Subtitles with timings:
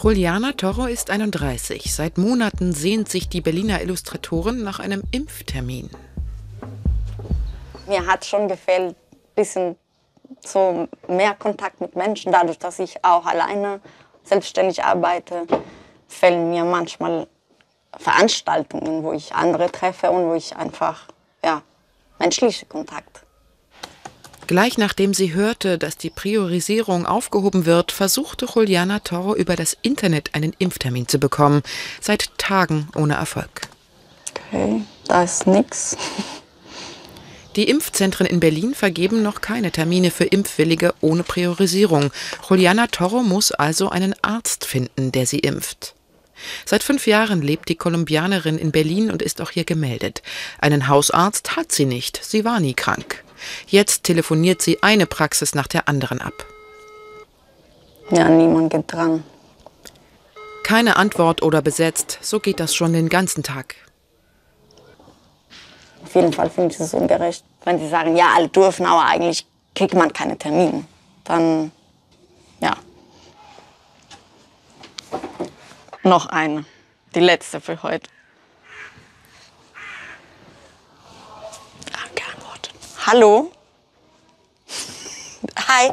[0.00, 1.92] Juliana Toro ist 31.
[1.92, 5.90] Seit Monaten sehnt sich die Berliner Illustratorin nach einem Impftermin.
[7.88, 9.76] Mir hat schon gefehlt, ein bisschen
[10.40, 12.30] so mehr Kontakt mit Menschen.
[12.30, 13.80] Dadurch, dass ich auch alleine
[14.22, 15.46] selbstständig arbeite,
[16.06, 17.26] fehlen mir manchmal
[17.98, 21.08] Veranstaltungen, wo ich andere treffe und wo ich einfach
[21.42, 21.62] ja,
[22.20, 23.24] menschliche Kontakt.
[24.48, 30.34] Gleich nachdem sie hörte, dass die Priorisierung aufgehoben wird, versuchte Juliana Toro über das Internet
[30.34, 31.60] einen Impftermin zu bekommen.
[32.00, 33.68] Seit Tagen ohne Erfolg.
[34.50, 35.98] Okay, da ist nichts.
[37.56, 42.10] Die Impfzentren in Berlin vergeben noch keine Termine für Impfwillige ohne Priorisierung.
[42.48, 45.94] Juliana Toro muss also einen Arzt finden, der sie impft.
[46.64, 50.22] Seit fünf Jahren lebt die Kolumbianerin in Berlin und ist auch hier gemeldet.
[50.58, 53.24] Einen Hausarzt hat sie nicht, sie war nie krank.
[53.66, 56.46] Jetzt telefoniert sie eine Praxis nach der anderen ab.
[58.10, 59.22] Ja, niemand geht dran.
[60.64, 63.74] Keine Antwort oder besetzt, so geht das schon den ganzen Tag.
[66.04, 69.46] Auf jeden Fall finde ich es ungerecht, wenn sie sagen, ja, alle dürfen, aber eigentlich
[69.74, 70.84] kriegt man keine Termine.
[71.24, 71.70] Dann,
[72.60, 72.76] ja.
[76.02, 76.64] Noch eine,
[77.14, 78.08] die letzte für heute.
[83.10, 83.50] Hallo.
[85.56, 85.92] Hi.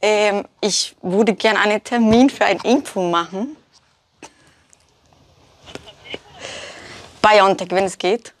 [0.00, 3.54] Ähm, ich würde gerne einen Termin für eine Impfung machen.
[7.20, 8.32] BioNTech, wenn es geht.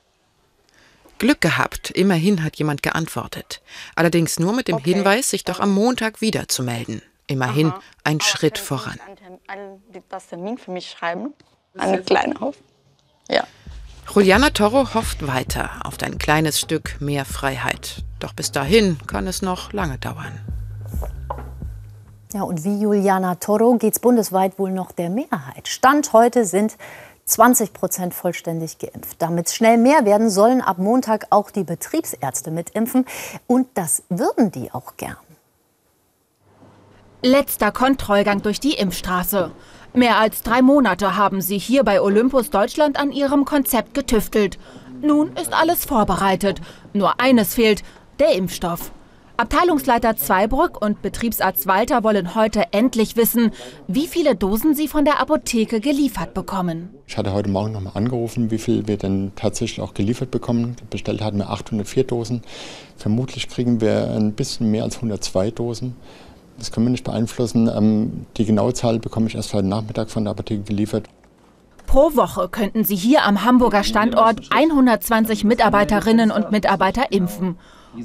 [1.18, 3.60] Glück gehabt, immerhin hat jemand geantwortet.
[3.94, 4.94] Allerdings nur mit dem okay.
[4.94, 7.02] Hinweis, sich doch am Montag wieder zu melden.
[7.26, 7.82] Immerhin Aha.
[8.04, 8.98] ein Aber Schritt voran.
[10.08, 11.34] Das Termin für mich schreiben?
[11.76, 12.56] Eine kleine auf.
[13.28, 13.46] Ja.
[14.12, 18.04] Juliana Toro hofft weiter auf ein kleines Stück mehr Freiheit.
[18.20, 20.40] Doch bis dahin kann es noch lange dauern.
[22.32, 25.68] Ja, und wie Juliana Toro geht es bundesweit wohl noch der Mehrheit.
[25.68, 26.76] Stand heute sind
[27.26, 29.16] 20 Prozent vollständig geimpft.
[29.20, 33.06] Damit es schnell mehr werden, sollen ab Montag auch die Betriebsärzte mitimpfen.
[33.46, 35.16] Und das würden die auch gern.
[37.22, 39.50] Letzter Kontrollgang durch die Impfstraße.
[39.96, 44.58] Mehr als drei Monate haben sie hier bei Olympus Deutschland an ihrem Konzept getüftelt.
[45.00, 46.60] Nun ist alles vorbereitet.
[46.92, 47.84] Nur eines fehlt,
[48.18, 48.90] der Impfstoff.
[49.36, 53.52] Abteilungsleiter Zweibrück und Betriebsarzt Walter wollen heute endlich wissen,
[53.86, 56.90] wie viele Dosen sie von der Apotheke geliefert bekommen.
[57.06, 60.74] Ich hatte heute Morgen noch mal angerufen, wie viel wir denn tatsächlich auch geliefert bekommen.
[60.90, 62.42] Bestellt hatten wir 804 Dosen.
[62.96, 65.94] Vermutlich kriegen wir ein bisschen mehr als 102 Dosen.
[66.58, 67.68] Das können wir nicht beeinflussen.
[67.68, 71.08] Ähm, die genaue Zahl bekomme ich erst heute Nachmittag von der Apotheke geliefert.
[71.86, 77.56] Pro Woche könnten sie hier am Hamburger Standort 120 Mitarbeiterinnen und Mitarbeiter impfen.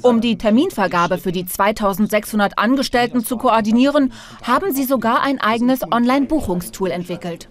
[0.02, 4.12] Um die Terminvergabe für die 2600 Angestellten zu koordinieren,
[4.42, 7.48] haben sie sogar ein eigenes Online-Buchungstool entwickelt.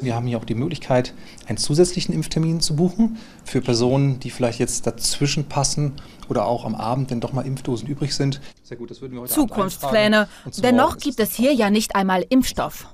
[0.00, 1.14] Wir haben hier auch die Möglichkeit,
[1.46, 5.92] einen zusätzlichen Impftermin zu buchen für Personen, die vielleicht jetzt dazwischen passen
[6.28, 8.40] oder auch am Abend, wenn doch mal Impfdosen übrig sind.
[8.62, 10.28] Sehr gut, das würden wir heute Zukunftspläne.
[10.62, 12.86] Dennoch gibt es hier ja nicht einmal Impfstoff.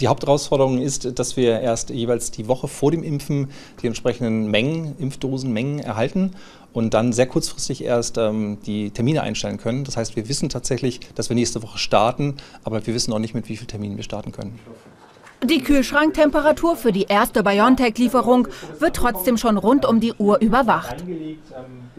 [0.00, 3.50] Die Hauptherausforderung ist, dass wir erst jeweils die Woche vor dem Impfen
[3.80, 6.32] die entsprechenden Mengen, Impfdosenmengen erhalten
[6.72, 9.84] und dann sehr kurzfristig erst ähm, die Termine einstellen können.
[9.84, 13.34] Das heißt, wir wissen tatsächlich, dass wir nächste Woche starten, aber wir wissen noch nicht,
[13.34, 14.58] mit wie vielen Terminen wir starten können.
[15.44, 21.04] Die Kühlschranktemperatur für die erste BioNTech-Lieferung wird trotzdem schon rund um die Uhr überwacht.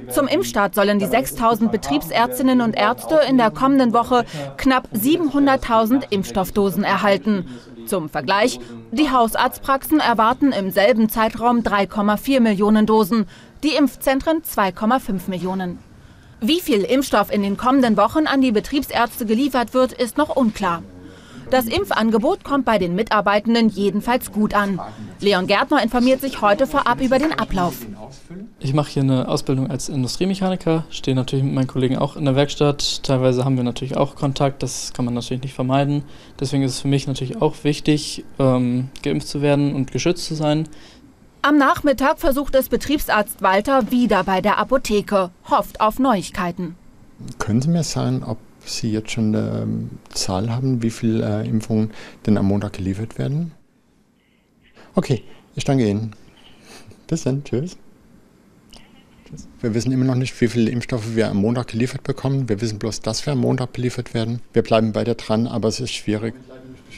[0.10, 4.26] Zum Impfstart sollen die 6000 Betriebsärztinnen und Ärzte in der kommenden Woche
[4.58, 7.46] knapp 700.000 Impfstoffdosen erhalten.
[7.86, 8.60] Zum Vergleich,
[8.92, 13.28] die Hausarztpraxen erwarten im selben Zeitraum 3,4 Millionen Dosen,
[13.64, 15.78] die Impfzentren 2,5 Millionen.
[16.42, 20.82] Wie viel Impfstoff in den kommenden Wochen an die Betriebsärzte geliefert wird, ist noch unklar.
[21.50, 24.80] Das Impfangebot kommt bei den Mitarbeitenden jedenfalls gut an.
[25.20, 27.86] Leon Gärtner informiert sich heute vorab über den Ablauf.
[28.60, 32.36] Ich mache hier eine Ausbildung als Industriemechaniker, stehe natürlich mit meinen Kollegen auch in der
[32.36, 33.04] Werkstatt.
[33.04, 36.04] Teilweise haben wir natürlich auch Kontakt, das kann man natürlich nicht vermeiden.
[36.40, 40.36] Deswegen ist es für mich natürlich auch wichtig, ähm, geimpft zu werden und geschützt zu
[40.36, 40.68] sein.
[41.42, 46.76] Am Nachmittag versucht es Betriebsarzt Walter wieder bei der Apotheke, hofft auf Neuigkeiten.
[47.38, 48.38] Können Sie mir sagen, ob
[48.70, 51.92] Sie jetzt schon eine ähm, Zahl haben, wie viele äh, Impfungen
[52.26, 53.52] denn am Montag geliefert werden?
[54.96, 55.24] Okay,
[55.56, 56.16] ich danke Ihnen.
[57.08, 57.78] Bis dann, tschüss.
[59.60, 62.48] Wir wissen immer noch nicht, wie viele Impfstoffe wir am Montag geliefert bekommen.
[62.48, 64.42] Wir wissen bloß, dass wir am Montag beliefert werden.
[64.54, 66.36] Wir bleiben beide dran, aber es ist schwierig.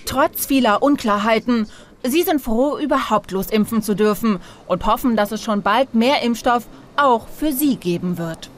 [0.05, 1.67] Trotz vieler Unklarheiten.
[2.03, 6.67] Sie sind froh, überhaupt losimpfen zu dürfen und hoffen, dass es schon bald mehr Impfstoff
[6.95, 8.49] auch für Sie geben wird.